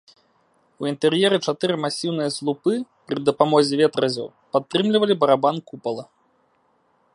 У 0.83 0.87
інтэр'еры 0.91 1.37
чатыры 1.49 1.75
масіўныя 1.83 2.29
слупы 2.37 2.73
пры 3.11 3.17
дапамозе 3.27 3.73
ветразяў 3.83 4.27
падтрымлівалі 4.57 5.13
барабан 5.25 5.55
купала. 5.69 6.03